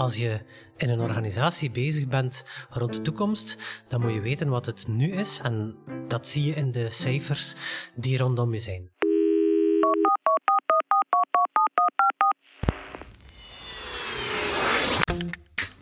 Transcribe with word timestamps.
als 0.00 0.16
je 0.16 0.40
in 0.76 0.90
een 0.90 1.00
organisatie 1.00 1.70
bezig 1.70 2.08
bent 2.08 2.44
rond 2.70 2.94
de 2.94 3.02
toekomst, 3.02 3.56
dan 3.88 4.00
moet 4.00 4.12
je 4.12 4.20
weten 4.20 4.48
wat 4.48 4.66
het 4.66 4.88
nu 4.88 5.12
is. 5.12 5.40
En 5.42 5.76
dat 6.08 6.28
zie 6.28 6.44
je 6.44 6.54
in 6.54 6.70
de 6.70 6.90
cijfers 6.90 7.54
die 7.94 8.18
rondom 8.18 8.52
je 8.52 8.58
zijn. 8.58 8.90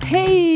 Hey, 0.04 0.47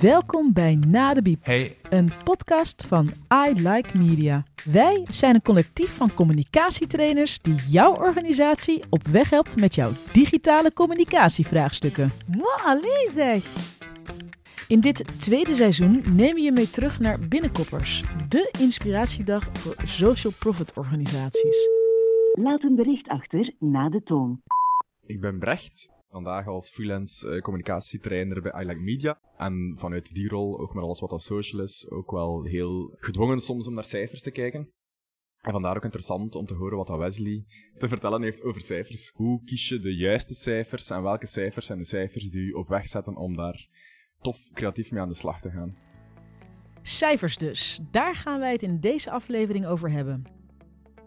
welkom 0.00 0.52
bij 0.52 0.78
Na 0.86 1.14
de 1.14 1.22
Biep. 1.22 1.44
Hey, 1.44 1.76
Een 1.90 2.10
podcast 2.24 2.86
van 2.86 3.10
I 3.48 3.68
Like 3.68 3.98
Media. 3.98 4.44
Wij 4.72 5.06
zijn 5.10 5.34
een 5.34 5.42
collectief 5.42 5.96
van 5.96 6.14
communicatietrainers 6.14 7.40
die 7.40 7.54
jouw 7.54 7.94
organisatie 7.94 8.82
op 8.90 9.06
weg 9.06 9.30
helpt 9.30 9.56
met 9.60 9.74
jouw 9.74 9.90
digitale 10.12 10.72
communicatievraagstukken. 10.72 12.12
Zeg! 13.14 13.44
In 14.68 14.80
dit 14.80 15.20
tweede 15.20 15.54
seizoen 15.54 16.02
nemen 16.14 16.34
we 16.34 16.40
je 16.40 16.52
mee 16.52 16.70
terug 16.70 17.00
naar 17.00 17.18
Binnenkoppers, 17.28 18.04
de 18.28 18.54
inspiratiedag 18.58 19.48
voor 19.52 19.74
social 19.84 20.32
profit 20.38 20.76
organisaties. 20.76 21.68
Laat 22.34 22.62
een 22.62 22.74
bericht 22.74 23.08
achter 23.08 23.54
na 23.58 23.88
de 23.88 24.02
toon. 24.02 24.42
ik 25.06 25.20
ben 25.20 25.38
Brecht. 25.38 25.88
Vandaag 26.10 26.46
als 26.46 26.70
freelance 26.70 27.30
eh, 27.30 27.40
communicatietrainer 27.40 28.42
bij 28.42 28.64
I 28.64 28.74
Media. 28.74 29.20
En 29.36 29.74
vanuit 29.78 30.14
die 30.14 30.28
rol, 30.28 30.60
ook 30.60 30.74
met 30.74 30.84
alles 30.84 31.00
wat 31.00 31.10
dat 31.10 31.22
social 31.22 31.62
is, 31.62 31.90
ook 31.90 32.10
wel 32.10 32.44
heel 32.44 32.94
gedwongen 32.98 33.40
soms 33.40 33.66
om 33.66 33.74
naar 33.74 33.84
cijfers 33.84 34.22
te 34.22 34.30
kijken. 34.30 34.72
En 35.40 35.52
vandaar 35.52 35.76
ook 35.76 35.84
interessant 35.84 36.34
om 36.34 36.46
te 36.46 36.54
horen 36.54 36.76
wat 36.76 36.88
Wesley 36.88 37.44
te 37.78 37.88
vertellen 37.88 38.22
heeft 38.22 38.42
over 38.42 38.60
cijfers. 38.60 39.12
Hoe 39.14 39.44
kies 39.44 39.68
je 39.68 39.78
de 39.78 39.94
juiste 39.94 40.34
cijfers 40.34 40.90
en 40.90 41.02
welke 41.02 41.26
cijfers 41.26 41.66
zijn 41.66 41.78
de 41.78 41.84
cijfers 41.84 42.30
die 42.30 42.46
je 42.46 42.56
op 42.56 42.68
weg 42.68 42.88
zetten 42.88 43.16
om 43.16 43.36
daar 43.36 43.68
tof 44.20 44.50
creatief 44.52 44.90
mee 44.90 45.00
aan 45.00 45.08
de 45.08 45.14
slag 45.14 45.40
te 45.40 45.50
gaan? 45.50 45.76
Cijfers 46.82 47.36
dus, 47.36 47.80
daar 47.90 48.14
gaan 48.14 48.40
wij 48.40 48.52
het 48.52 48.62
in 48.62 48.80
deze 48.80 49.10
aflevering 49.10 49.66
over 49.66 49.90
hebben. 49.90 50.39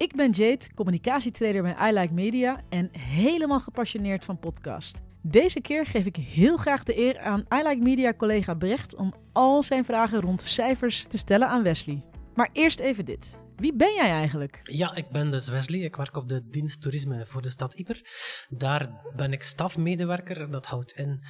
Ik 0.03 0.15
ben 0.15 0.31
Jade, 0.31 0.73
communicatietrainer 0.75 1.61
bij 1.61 1.89
I 1.89 1.93
Like 1.93 2.13
Media 2.13 2.61
en 2.69 2.89
helemaal 2.97 3.59
gepassioneerd 3.59 4.25
van 4.25 4.39
podcast. 4.39 5.01
Deze 5.21 5.61
keer 5.61 5.85
geef 5.85 6.05
ik 6.05 6.15
heel 6.15 6.57
graag 6.57 6.83
de 6.83 6.97
eer 6.97 7.19
aan 7.19 7.45
I 7.53 7.67
Like 7.67 7.81
Media 7.81 8.13
collega 8.13 8.53
Brecht 8.53 8.95
om 8.95 9.13
al 9.31 9.63
zijn 9.63 9.85
vragen 9.85 10.21
rond 10.21 10.41
cijfers 10.41 11.05
te 11.09 11.17
stellen 11.17 11.47
aan 11.47 11.63
Wesley. 11.63 12.03
Maar 12.35 12.49
eerst 12.53 12.79
even 12.79 13.05
dit. 13.05 13.39
Wie 13.55 13.75
ben 13.75 13.93
jij 13.93 14.09
eigenlijk? 14.09 14.59
Ja, 14.63 14.95
ik 14.95 15.09
ben 15.09 15.31
dus 15.31 15.47
Wesley. 15.47 15.79
Ik 15.79 15.95
werk 15.95 16.15
op 16.15 16.29
de 16.29 16.47
dienst 16.47 16.81
toerisme 16.81 17.25
voor 17.25 17.41
de 17.41 17.49
stad 17.49 17.73
Ieper. 17.73 18.01
Daar 18.49 18.89
ben 19.15 19.33
ik 19.33 19.43
stafmedewerker. 19.43 20.51
Dat 20.51 20.65
houdt 20.65 20.91
in 20.91 21.23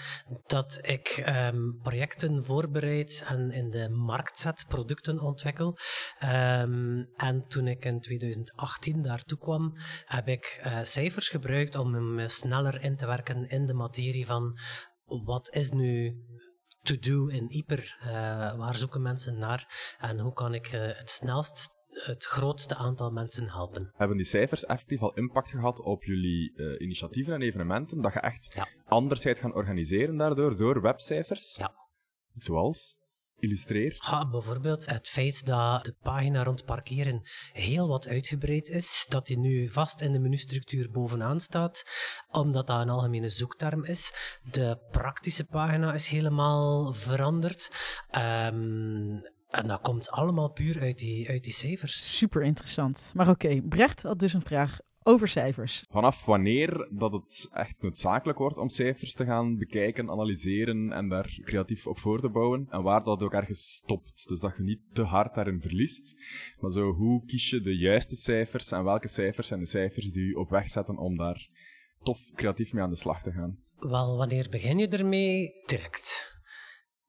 dat 0.45 0.79
ik 0.81 1.07
ehm, 1.07 1.71
projecten 1.81 2.45
voorbereid 2.45 3.23
en 3.27 3.51
in 3.51 3.69
de 3.69 3.89
markt 3.89 4.39
zet, 4.39 4.65
producten 4.67 5.19
ontwikkel. 5.19 5.77
Ehm, 6.19 7.03
en 7.15 7.45
toen 7.47 7.67
ik 7.67 7.85
in 7.85 7.99
2018 7.99 9.01
daartoe 9.01 9.37
kwam, 9.37 9.77
heb 10.05 10.27
ik 10.27 10.59
eh, 10.61 10.79
cijfers 10.83 11.29
gebruikt 11.29 11.75
om 11.75 12.15
me 12.15 12.27
sneller 12.27 12.83
in 12.83 12.95
te 12.95 13.05
werken 13.05 13.49
in 13.49 13.65
de 13.65 13.73
materie 13.73 14.25
van 14.25 14.57
wat 15.05 15.55
is 15.55 15.71
nu 15.71 16.15
to 16.81 16.97
do 16.99 17.27
in 17.27 17.47
Ieper? 17.47 17.95
Eh, 17.99 18.07
waar 18.57 18.75
zoeken 18.75 19.01
mensen 19.01 19.37
naar? 19.37 19.95
En 19.97 20.19
hoe 20.19 20.33
kan 20.33 20.53
ik 20.53 20.67
eh, 20.67 20.81
het 20.81 21.11
snelst 21.11 21.81
het 21.93 22.25
grootste 22.25 22.75
aantal 22.75 23.11
mensen 23.11 23.49
helpen? 23.49 23.91
Hebben 23.95 24.17
die 24.17 24.25
cijfers 24.25 24.65
effectief 24.65 25.01
al 25.01 25.13
impact 25.13 25.49
gehad 25.49 25.81
op 25.81 26.03
jullie 26.03 26.53
eh, 26.55 26.81
initiatieven 26.81 27.33
en 27.33 27.41
evenementen? 27.41 28.01
Dat 28.01 28.13
je 28.13 28.19
echt 28.19 28.51
Ja. 28.55 28.67
anders 28.85 29.23
gaan 29.23 29.53
organiseren 29.53 30.17
daardoor, 30.17 30.57
door 30.57 30.81
webcijfers? 30.81 31.55
Ja. 31.55 31.73
Zoals? 32.35 33.01
Illustreer. 33.39 33.97
Ja, 34.11 34.29
bijvoorbeeld 34.29 34.85
het 34.85 35.07
feit 35.07 35.45
dat 35.45 35.85
de 35.85 35.95
pagina 36.01 36.43
rond 36.43 36.65
parkeren 36.65 37.21
heel 37.53 37.87
wat 37.87 38.07
uitgebreid 38.07 38.69
is, 38.69 39.05
dat 39.09 39.25
die 39.25 39.37
nu 39.37 39.69
vast 39.69 40.01
in 40.01 40.11
de 40.11 40.19
menustructuur 40.19 40.91
bovenaan 40.91 41.39
staat, 41.39 41.83
omdat 42.31 42.67
dat 42.67 42.81
een 42.81 42.89
algemene 42.89 43.29
zoekterm 43.29 43.83
is. 43.83 44.13
De 44.51 44.77
praktische 44.91 45.45
pagina 45.45 45.93
is 45.93 46.07
helemaal 46.07 46.93
veranderd. 46.93 47.71
Ehm, 48.09 49.17
en 49.53 49.67
dat 49.67 49.81
komt 49.81 50.11
allemaal 50.11 50.51
puur 50.51 50.81
uit 50.81 50.97
die, 50.97 51.29
uit 51.29 51.43
die 51.43 51.53
cijfers. 51.53 52.17
Super 52.17 52.41
interessant. 52.41 53.11
Maar 53.15 53.29
oké, 53.29 53.61
Brecht 53.61 54.01
had 54.01 54.19
dus 54.19 54.33
een 54.33 54.41
vraag 54.41 54.79
over 55.03 55.27
cijfers. 55.27 55.85
Vanaf 55.89 56.25
wanneer 56.25 56.87
dat 56.91 57.11
het 57.11 57.49
echt 57.53 57.81
noodzakelijk 57.81 58.37
wordt 58.37 58.57
om 58.57 58.69
cijfers 58.69 59.13
te 59.13 59.25
gaan 59.25 59.57
bekijken, 59.57 60.09
analyseren 60.09 60.91
en 60.91 61.09
daar 61.09 61.39
creatief 61.43 61.87
op 61.87 61.99
voor 61.99 62.19
te 62.19 62.29
bouwen. 62.29 62.67
En 62.69 62.83
waar 62.83 63.03
dat 63.03 63.23
ook 63.23 63.33
ergens 63.33 63.73
stopt. 63.73 64.27
Dus 64.27 64.39
dat 64.39 64.53
je 64.57 64.63
niet 64.63 64.81
te 64.93 65.03
hard 65.03 65.35
daarin 65.35 65.61
verliest. 65.61 66.15
Maar 66.59 66.71
zo, 66.71 66.91
hoe 66.91 67.25
kies 67.25 67.49
je 67.49 67.61
de 67.61 67.77
juiste 67.77 68.15
cijfers 68.15 68.71
en 68.71 68.83
welke 68.83 69.07
cijfers 69.07 69.47
zijn 69.47 69.59
de 69.59 69.65
cijfers 69.65 70.11
die 70.11 70.27
je 70.27 70.37
op 70.37 70.49
weg 70.49 70.69
zetten 70.69 70.97
om 70.97 71.17
daar 71.17 71.49
tof 72.01 72.31
creatief 72.35 72.73
mee 72.73 72.83
aan 72.83 72.89
de 72.89 72.95
slag 72.95 73.21
te 73.21 73.31
gaan? 73.31 73.57
Wel, 73.77 74.17
wanneer 74.17 74.47
begin 74.49 74.77
je 74.77 74.87
ermee? 74.87 75.51
Direct. 75.65 76.31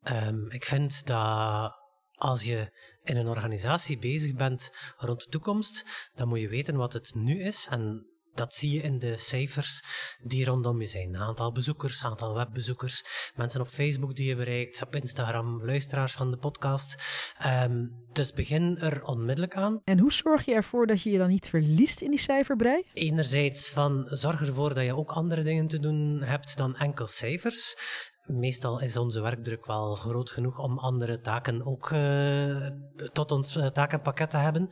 Ehm, 0.01 0.47
ik 0.49 0.65
vind 0.65 1.07
dat 1.07 1.83
als 2.15 2.45
je 2.45 2.71
in 3.03 3.17
een 3.17 3.29
organisatie 3.29 3.99
bezig 3.99 4.35
bent 4.35 4.73
rond 4.97 5.23
de 5.23 5.29
toekomst, 5.29 5.85
dan 6.15 6.29
moet 6.29 6.41
je 6.41 6.49
weten 6.49 6.77
wat 6.77 6.93
het 6.93 7.15
nu 7.15 7.43
is. 7.43 7.67
En 7.71 8.07
dat 8.35 8.55
zie 8.55 8.73
je 8.73 8.83
in 8.83 8.99
de 8.99 9.17
cijfers 9.17 9.83
die 10.23 10.45
rondom 10.45 10.81
je 10.81 10.87
zijn. 10.87 11.17
Aantal 11.17 11.53
bezoekers, 11.53 12.05
aantal 12.05 12.35
webbezoekers, 12.35 13.05
mensen 13.35 13.61
op 13.61 13.69
Facebook 13.69 14.17
die 14.17 14.27
je 14.27 14.37
bereikt, 14.37 14.83
op 14.83 14.95
Instagram, 14.95 15.65
luisteraars 15.65 16.13
van 16.13 16.31
de 16.31 16.37
podcast. 16.37 16.97
Ehm, 17.39 17.87
dus 18.13 18.33
begin 18.33 18.77
er 18.79 19.05
onmiddellijk 19.05 19.55
aan. 19.55 19.81
En 19.85 19.99
hoe 19.99 20.13
zorg 20.13 20.45
je 20.45 20.55
ervoor 20.55 20.87
dat 20.87 21.03
je 21.03 21.11
je 21.11 21.19
dan 21.19 21.29
niet 21.29 21.49
verliest 21.49 22.01
in 22.01 22.11
die 22.11 22.19
cijferbrei? 22.19 22.87
Enerzijds 22.93 23.71
van 23.71 24.07
zorg 24.11 24.41
ervoor 24.47 24.75
dat 24.75 24.85
je 24.85 24.97
ook 24.97 25.11
andere 25.11 25.43
dingen 25.43 25.67
te 25.67 25.79
doen 25.79 26.23
hebt 26.23 26.57
dan 26.57 26.77
enkel 26.77 27.07
cijfers. 27.07 27.77
Meestal 28.25 28.81
is 28.81 28.97
onze 28.97 29.21
werkdruk 29.21 29.67
wel 29.67 29.95
groot 29.95 30.31
genoeg 30.31 30.59
om 30.59 30.79
andere 30.79 31.21
taken 31.21 31.67
ook 31.67 31.91
eh, 31.91 32.69
tot 33.13 33.33
ons 33.33 33.57
eh, 33.57 33.67
takenpakket 33.67 34.31
te 34.31 34.37
hebben. 34.37 34.69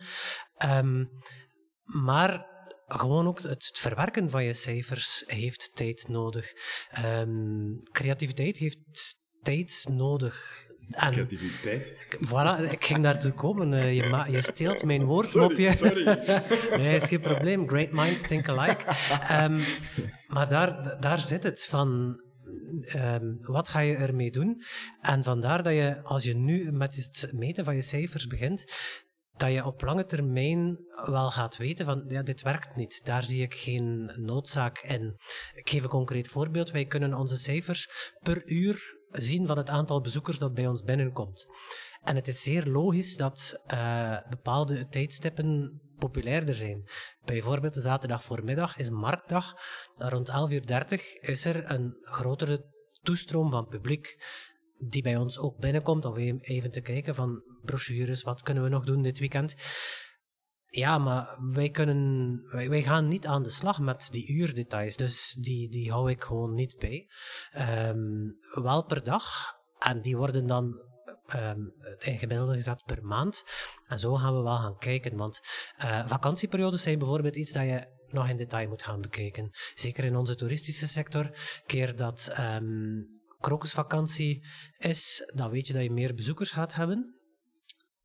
Ehm, 0.57 1.05
maar 1.85 2.47
gewoon 2.87 3.27
ook 3.27 3.43
het, 3.43 3.79
verwerken 3.79 4.31
van 4.31 4.45
je 4.45 4.55
cijfers 4.55 5.25
heeft 5.27 5.71
tijd 5.75 6.09
nodig. 6.09 6.53
Ehm, 6.91 7.75
creativiteit 7.91 8.57
heeft 8.57 8.79
tijd 9.43 9.87
nodig. 9.91 10.67
En 10.91 11.11
Creativiteit. 11.11 11.97
Voilà, 12.27 12.71
ik 12.71 12.84
ging 12.84 13.03
daartoe 13.03 13.33
komen. 13.33 13.75
Eh, 13.75 13.95
je, 13.95 14.09
ma- 14.09 14.27
je 14.27 14.43
steelt 14.43 14.84
mijn 14.84 15.05
woordmopje. 15.05 15.73
Sorry, 15.73 16.05
nee, 16.79 16.97
is 16.97 17.05
geen 17.05 17.21
probleem. 17.21 17.69
Great 17.69 17.91
minds 17.91 18.23
think 18.23 18.49
alike. 18.49 18.84
Ehm, 19.23 19.61
maar 20.29 20.49
daar, 20.49 21.01
daar 21.01 21.19
zit 21.19 21.43
het 21.43 21.67
van. 21.67 22.21
Ehm, 22.81 23.34
wat 23.41 23.69
ga 23.69 23.81
je 23.81 23.97
ermee 23.97 24.31
doen? 24.31 24.62
En 25.00 25.25
vandaar 25.25 25.62
dat 25.62 25.72
je, 25.72 26.03
als 26.03 26.25
je 26.25 26.34
nu 26.34 26.72
met 26.72 26.97
het 26.97 27.31
meten 27.34 27.65
van 27.65 27.75
je 27.75 27.83
cijfers 27.83 28.27
begint, 28.27 28.65
dat 29.37 29.53
je 29.53 29.65
op 29.65 29.83
lange 29.83 30.05
termijn 30.05 30.78
wel 31.05 31.31
gaat 31.31 31.56
weten 31.56 31.84
van, 31.84 32.05
ja, 32.09 32.22
dit 32.22 32.43
werkt 32.43 32.77
niet. 32.77 33.05
Daar 33.05 33.25
zie 33.25 33.43
ik 33.43 33.55
geen 33.55 34.10
noodzaak 34.16 34.78
in. 34.78 35.16
Ik 35.55 35.69
geef 35.69 35.83
een 35.83 35.88
concreet 35.88 36.28
voorbeeld. 36.28 36.71
Wij 36.71 36.84
kunnen 36.84 37.15
onze 37.15 37.38
cijfers 37.38 37.88
per 38.22 38.47
uur 38.47 39.00
zien 39.10 39.47
van 39.47 39.56
het 39.56 39.69
aantal 39.69 40.00
bezoekers 40.00 40.39
dat 40.39 40.54
bij 40.54 40.66
ons 40.66 40.83
binnenkomt. 40.83 41.47
En 42.03 42.17
het 42.17 42.29
is 42.29 42.43
zeer 42.43 42.67
logisch 42.67 43.17
dat 43.17 43.63
eh, 43.67 44.17
bepaalde 44.29 44.89
tijdstippen 44.89 45.81
populairder 45.97 46.55
zijn. 46.55 46.89
Bijvoorbeeld 47.25 47.75
de 47.75 47.81
zaterdag 47.81 48.25
voormiddag 48.25 48.77
is 48.77 48.91
marktdag. 48.91 49.55
Rond 49.95 50.31
11.30 50.31 50.53
uur 50.53 51.19
is 51.21 51.45
er 51.45 51.71
een 51.71 51.97
grotere 52.03 52.65
toestroom 53.03 53.51
van 53.51 53.67
publiek 53.67 54.25
die 54.78 55.03
bij 55.03 55.16
ons 55.16 55.39
ook 55.39 55.59
binnenkomt, 55.59 56.04
om 56.04 56.16
even- 56.16 56.41
even 56.41 56.71
te 56.71 56.81
kijken 56.81 57.15
van 57.15 57.43
brochures, 57.63 58.22
wat 58.22 58.43
kunnen 58.43 58.63
we 58.63 58.69
nog 58.69 58.84
doen 58.84 59.03
dit 59.03 59.19
weekend. 59.19 59.55
Ja, 60.66 60.98
maar 60.98 61.39
wij, 61.53 61.71
kunnen, 61.71 62.41
wij, 62.51 62.69
wij 62.69 62.83
gaan 62.83 63.09
niet 63.09 63.27
aan 63.27 63.43
de 63.43 63.51
slag 63.51 63.81
met 63.81 64.09
die 64.10 64.33
uurdetails, 64.33 64.97
dus 64.97 65.33
die, 65.41 65.69
die 65.69 65.91
hou 65.91 66.10
ik 66.10 66.22
gewoon 66.22 66.55
niet 66.55 66.77
bij. 66.78 67.09
Ehm, 67.51 67.98
wel 68.63 68.84
per 68.84 69.05
dag, 69.05 69.55
en 69.78 70.03
die 70.03 70.16
worden 70.16 70.47
dan 70.47 70.91
ehm, 71.33 71.61
in 71.99 72.19
gemiddelde 72.19 72.55
gezet 72.55 72.83
per 72.84 73.05
maand. 73.05 73.45
En 73.87 73.99
zo 73.99 74.15
gaan 74.15 74.37
we 74.37 74.43
wel 74.43 74.57
gaan 74.57 74.79
kijken, 74.79 75.17
want 75.17 75.41
eh, 75.77 76.09
vakantieperiodes 76.09 76.83
zijn 76.83 76.99
bijvoorbeeld 76.99 77.37
iets 77.37 77.53
dat 77.53 77.65
je 77.65 77.87
nog 78.09 78.29
in 78.29 78.37
detail 78.37 78.69
moet 78.69 78.83
gaan 78.83 79.01
bekijken. 79.01 79.51
Zeker 79.75 80.05
in 80.05 80.17
onze 80.17 80.37
toeristische 80.37 80.89
sector, 80.89 81.31
keer 81.67 81.97
dat 81.97 82.33
ehm 82.34 83.21
krokusvakantie 83.43 84.47
is, 84.79 85.33
dan 85.34 85.51
weet 85.51 85.67
je 85.67 85.73
dat 85.73 85.83
je 85.83 85.91
meer 85.91 86.15
bezoekers 86.15 86.51
gaat 86.51 86.75
hebben. 86.75 87.17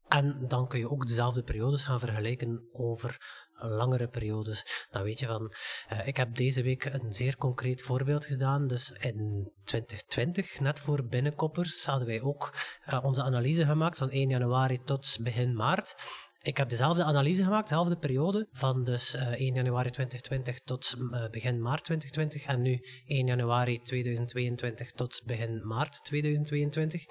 En 0.08 0.46
dan 0.48 0.68
kun 0.68 0.80
je 0.80 0.90
ook 0.90 1.08
dezelfde 1.08 1.44
periodes 1.44 1.84
gaan 1.84 2.00
vergelijken 2.00 2.68
over 2.72 3.18
langere 3.60 4.08
periodes. 4.08 4.88
Dan 4.92 5.04
weet 5.04 5.20
je 5.20 5.26
van, 5.26 5.54
uh, 5.94 6.08
ik 6.08 6.18
heb 6.18 6.36
deze 6.36 6.64
week 6.64 6.86
een 6.86 7.14
zeer 7.14 7.38
concreet 7.38 7.82
voorbeeld 7.82 8.26
gedaan. 8.26 8.68
Dus 8.68 8.92
in 8.92 9.52
2020, 9.64 10.60
net 10.60 10.80
voor 10.80 11.06
binnenkoppers, 11.06 11.86
hadden 11.86 12.08
wij 12.08 12.22
ook 12.22 12.54
uh, 12.88 13.04
onze 13.04 13.24
analyse 13.24 13.66
gemaakt 13.66 13.98
van 13.98 14.10
1 14.10 14.30
januari 14.30 14.80
tot 14.84 15.18
begin 15.22 15.56
maart. 15.56 15.96
Ik 16.42 16.58
heb 16.58 16.70
dezelfde 16.70 17.04
analyse 17.04 17.44
gemaakt, 17.44 17.70
dezelfde 17.70 17.98
periode, 17.98 18.48
van 18.52 18.84
dus 18.84 19.16
uh, 19.16 19.22
1 19.22 19.54
januari 19.54 19.90
2020 19.90 20.60
tot 20.60 20.96
begin 21.32 21.62
maart 21.62 21.84
2020 21.84 22.46
en 22.46 22.62
nu 22.62 22.80
1 23.06 23.28
januari 23.28 23.82
2022 23.82 24.92
tot 24.92 25.22
begin 25.26 25.68
maart 25.68 26.04
2022. 26.04 27.06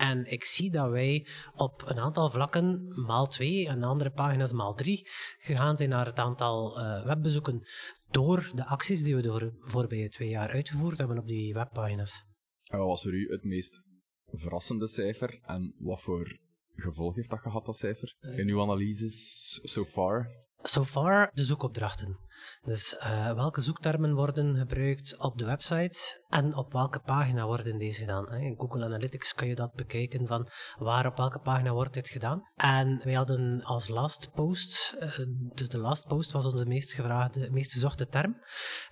En 0.00 0.30
ik 0.30 0.44
zie 0.44 0.70
dat 0.70 0.90
wij 0.90 1.26
op 1.54 1.82
een 1.86 1.98
aantal 1.98 2.30
vlakken 2.30 2.92
maal 3.06 3.26
2 3.26 3.68
en 3.68 3.82
andere 3.82 4.10
pagina's 4.10 4.52
maal 4.52 4.74
3 4.74 5.08
gegaan 5.38 5.76
zijn 5.76 5.88
naar 5.88 6.06
het 6.06 6.18
aantal 6.18 6.78
uh, 6.78 7.04
webbezoeken 7.04 7.66
door 8.10 8.50
de 8.54 8.66
acties 8.66 9.02
die 9.02 9.16
we 9.16 9.22
de 9.22 9.52
voorbije 9.60 10.08
twee 10.08 10.28
jaar 10.28 10.48
uitgevoerd 10.48 10.98
hebben 10.98 11.18
op 11.18 11.26
die 11.26 11.54
webpagina's. 11.54 12.24
En 12.70 12.78
wat 12.78 12.86
was 12.86 13.02
voor 13.02 13.14
u 13.14 13.30
het 13.30 13.44
meest 13.44 13.88
verrassende 14.32 14.88
cijfer 14.88 15.38
en 15.42 15.74
wat 15.78 16.00
voor 16.00 16.38
gevolg 16.74 17.14
heeft 17.14 17.30
dat 17.30 17.40
gehad, 17.40 17.66
dat 17.66 17.76
cijfer, 17.76 18.16
in 18.20 18.48
uw 18.48 18.60
analyses 18.60 19.60
so 19.62 19.84
far? 19.84 20.30
So 20.62 20.84
far 20.84 21.30
de 21.32 21.44
zoekopdrachten. 21.44 22.18
Dus 22.62 22.94
uh, 22.94 23.32
welke 23.32 23.60
zoektermen 23.60 24.14
worden 24.14 24.56
gebruikt 24.56 25.18
op 25.18 25.38
de 25.38 25.44
website 25.44 26.24
en 26.28 26.54
op 26.56 26.72
welke 26.72 27.00
pagina 27.00 27.46
worden 27.46 27.78
deze 27.78 28.00
gedaan. 28.00 28.32
In 28.32 28.56
Google 28.56 28.84
Analytics 28.84 29.34
kun 29.34 29.48
je 29.48 29.54
dat 29.54 29.72
bekijken 29.72 30.26
van 30.26 30.48
waar 30.78 31.06
op 31.06 31.16
welke 31.16 31.38
pagina 31.38 31.72
wordt 31.72 31.94
dit 31.94 32.08
gedaan. 32.08 32.42
En 32.56 33.00
wij 33.04 33.14
hadden 33.14 33.62
als 33.64 33.88
last 33.88 34.30
post, 34.34 34.96
uh, 35.00 35.18
dus 35.54 35.68
de 35.68 35.78
last 35.78 36.06
post 36.06 36.32
was 36.32 36.46
onze 36.46 36.66
meest 36.66 36.92
gevraagde, 36.92 37.50
meest 37.50 37.72
gezochte 37.72 38.06
term. 38.06 38.36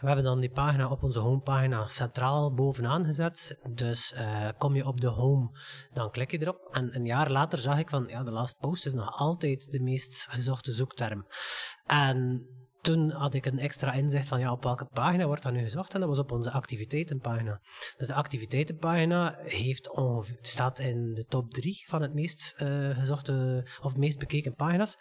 We 0.00 0.06
hebben 0.06 0.24
dan 0.24 0.40
die 0.40 0.50
pagina 0.50 0.88
op 0.88 1.02
onze 1.02 1.18
homepagina 1.18 1.88
centraal 1.88 2.54
bovenaan 2.54 3.04
gezet. 3.04 3.56
Dus 3.72 4.12
uh, 4.12 4.48
kom 4.58 4.74
je 4.74 4.86
op 4.86 5.00
de 5.00 5.08
home, 5.08 5.58
dan 5.92 6.10
klik 6.10 6.30
je 6.30 6.40
erop. 6.40 6.68
En 6.70 6.96
een 6.96 7.06
jaar 7.06 7.30
later 7.30 7.58
zag 7.58 7.78
ik 7.78 7.88
van, 7.88 8.06
ja, 8.08 8.22
de 8.22 8.30
last 8.30 8.58
post 8.58 8.86
is 8.86 8.92
nog 8.92 9.18
altijd 9.18 9.70
de 9.70 9.80
meest 9.80 10.26
gezochte 10.30 10.72
zoekterm. 10.72 11.26
En 11.86 12.46
toen 12.80 13.10
had 13.10 13.34
ik 13.34 13.46
een 13.46 13.58
extra 13.58 13.92
inzicht 13.92 14.28
van 14.28 14.40
ja, 14.40 14.52
op 14.52 14.62
welke 14.62 14.84
pagina 14.84 15.26
wordt 15.26 15.42
dat 15.42 15.52
nu 15.52 15.62
gezocht 15.62 15.94
en 15.94 16.00
dat 16.00 16.08
was 16.08 16.18
op 16.18 16.32
onze 16.32 16.50
activiteitenpagina. 16.50 17.60
Dus 17.96 18.08
de 18.08 18.14
activiteitenpagina 18.14 19.38
heeft 19.42 19.90
staat 20.40 20.78
in 20.78 21.14
de 21.14 21.24
top 21.24 21.52
3 21.52 21.84
van 21.86 22.02
het 22.02 22.14
meest 22.14 22.60
uh, 22.62 22.98
gezochte 22.98 23.66
of 23.82 23.96
meest 23.96 24.18
bekeken 24.18 24.54
pagina's. 24.54 24.96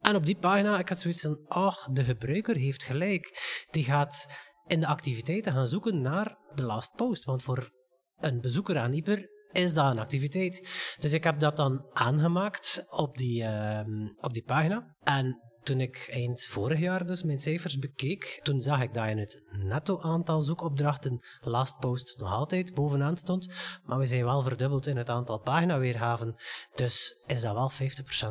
En 0.00 0.16
op 0.16 0.26
die 0.26 0.36
pagina, 0.36 0.78
ik 0.78 0.88
had 0.88 1.00
zoiets 1.00 1.20
van, 1.20 1.44
ach, 1.46 1.88
de 1.92 2.04
gebruiker 2.04 2.56
heeft 2.56 2.82
gelijk. 2.82 3.38
Die 3.70 3.84
gaat 3.84 4.26
in 4.66 4.80
de 4.80 4.86
activiteiten 4.86 5.52
gaan 5.52 5.66
zoeken 5.66 6.00
naar 6.00 6.38
de 6.54 6.62
last 6.62 6.94
post. 6.94 7.24
Want 7.24 7.42
voor 7.42 7.70
een 8.16 8.40
bezoeker 8.40 8.78
aan 8.78 8.92
Hyper 8.92 9.28
is 9.52 9.74
dat 9.74 9.90
een 9.90 9.98
activiteit. 9.98 10.68
Dus 10.98 11.12
ik 11.12 11.24
heb 11.24 11.40
dat 11.40 11.56
dan 11.56 11.86
aangemaakt 11.92 12.84
op 12.90 13.16
die, 13.16 13.42
uh, 13.42 13.80
op 14.20 14.32
die 14.32 14.44
pagina. 14.44 14.96
En 15.02 15.40
toen 15.64 15.80
ik 15.80 16.08
eind 16.10 16.42
vorig 16.42 16.78
jaar 16.78 17.06
dus 17.06 17.22
mijn 17.22 17.40
cijfers 17.40 17.78
bekeek, 17.78 18.40
toen 18.42 18.60
zag 18.60 18.82
ik 18.82 18.94
dat 18.94 19.06
in 19.06 19.18
het 19.18 19.44
netto 19.50 20.00
aantal 20.00 20.42
zoekopdrachten 20.42 21.24
last 21.40 21.78
post 21.78 22.18
nog 22.18 22.32
altijd 22.32 22.74
bovenaan 22.74 23.16
stond, 23.16 23.48
maar 23.84 23.98
we 23.98 24.06
zijn 24.06 24.24
wel 24.24 24.42
verdubbeld 24.42 24.86
in 24.86 24.96
het 24.96 25.08
aantal 25.08 25.38
paginaweergaven, 25.38 26.34
dus 26.74 27.24
is 27.26 27.42
dat 27.42 27.54
wel 27.54 27.70
50% 27.70 27.74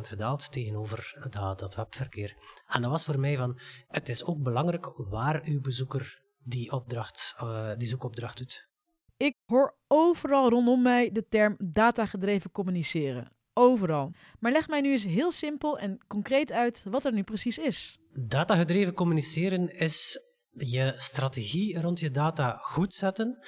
gedaald 0.00 0.52
tegenover 0.52 1.28
dat, 1.30 1.58
dat 1.58 1.74
webverkeer. 1.74 2.36
En 2.66 2.82
dat 2.82 2.90
was 2.90 3.04
voor 3.04 3.18
mij 3.18 3.36
van, 3.36 3.60
het 3.88 4.08
is 4.08 4.24
ook 4.24 4.42
belangrijk 4.42 4.92
waar 4.96 5.42
uw 5.44 5.60
bezoeker 5.60 6.22
die, 6.42 6.72
opdracht, 6.72 7.36
uh, 7.42 7.70
die 7.76 7.88
zoekopdracht 7.88 8.38
doet. 8.38 8.68
Ik 9.16 9.36
hoor 9.44 9.76
overal 9.86 10.48
rondom 10.48 10.82
mij 10.82 11.10
de 11.12 11.26
term 11.26 11.56
datagedreven 11.58 12.50
communiceren 12.50 13.33
overal. 13.54 14.12
Maar 14.38 14.52
leg 14.52 14.68
mij 14.68 14.80
nu 14.80 14.90
eens 14.90 15.04
heel 15.04 15.30
simpel 15.30 15.78
en 15.78 15.98
concreet 16.08 16.52
uit 16.52 16.82
wat 16.84 17.04
er 17.04 17.12
nu 17.12 17.22
precies 17.22 17.58
is. 17.58 17.98
Datagedreven 18.12 18.94
communiceren 18.94 19.78
is 19.78 20.18
je 20.50 20.94
strategie 20.96 21.80
rond 21.80 22.00
je 22.00 22.10
data 22.10 22.58
goed 22.62 22.94
zetten 22.94 23.38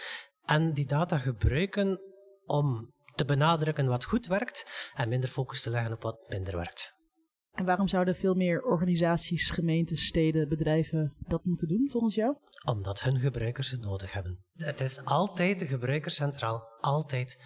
en 0.45 0.73
die 0.73 0.87
data 0.87 1.19
gebruiken 1.19 2.01
om 2.45 2.95
te 3.15 3.25
benadrukken 3.25 3.87
wat 3.87 4.05
goed 4.05 4.27
werkt 4.27 4.91
en 4.95 5.09
minder 5.09 5.29
focus 5.29 5.63
te 5.63 5.71
leggen 5.71 5.93
op 5.93 6.03
wat 6.03 6.29
minder 6.29 6.57
werkt. 6.57 6.95
En 7.53 7.65
waarom 7.65 7.89
zouden 7.89 8.17
veel 8.17 8.35
meer 8.35 8.63
organisaties, 8.63 9.51
gemeentes, 9.51 10.07
steden, 10.07 10.49
bedrijven 10.49 11.15
dat 11.19 11.45
moeten 11.45 11.69
doen 11.69 11.89
volgens 11.91 12.15
jou? 12.15 12.37
Omdat 12.65 13.01
hun 13.01 13.19
gebruikers 13.19 13.71
het 13.71 13.81
nodig 13.81 14.13
hebben. 14.13 14.45
Het 14.53 14.81
is 14.81 15.05
altijd 15.05 15.59
de 15.59 15.67
gebruiker 15.67 16.11
centraal. 16.11 16.63
Altijd. 16.81 17.39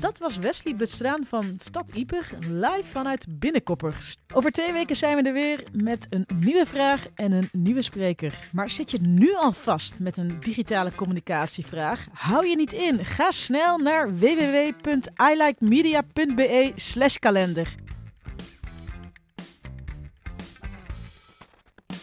Dat 0.00 0.18
was 0.18 0.36
Wesley 0.36 0.76
Bestraan 0.76 1.24
van 1.24 1.44
Stad 1.56 1.90
Ieper, 1.94 2.28
live 2.50 2.84
vanuit 2.84 3.26
Binnenkoppers. 3.38 4.16
Over 4.34 4.52
twee 4.52 4.72
weken 4.72 4.96
zijn 4.96 5.16
we 5.16 5.22
er 5.22 5.32
weer 5.32 5.64
met 5.72 6.06
een 6.10 6.26
nieuwe 6.34 6.66
vraag 6.66 7.06
en 7.14 7.32
een 7.32 7.48
nieuwe 7.52 7.82
spreker. 7.82 8.38
Maar 8.52 8.70
zit 8.70 8.90
je 8.90 8.98
nu 9.00 9.34
al 9.34 9.52
vast 9.52 9.98
met 9.98 10.16
een 10.16 10.40
digitale 10.40 10.94
communicatievraag? 10.94 12.06
Hou 12.12 12.46
je 12.46 12.56
niet 12.56 12.72
in. 12.72 13.04
Ga 13.04 13.30
snel 13.30 13.78
naar 13.78 14.18
www.ilikemedia.be 14.18 16.72
slash 16.74 17.16
kalender. 17.16 17.74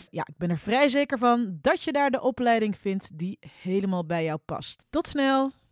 Ja, 0.09 0.25
ik 0.27 0.37
ben 0.37 0.49
er 0.49 0.57
vrij 0.57 0.89
zeker 0.89 1.17
van 1.17 1.57
dat 1.61 1.83
je 1.83 1.91
daar 1.91 2.11
de 2.11 2.21
opleiding 2.21 2.77
vindt 2.77 3.09
die 3.13 3.39
helemaal 3.61 4.05
bij 4.05 4.23
jou 4.23 4.39
past. 4.45 4.85
Tot 4.89 5.07
snel! 5.07 5.63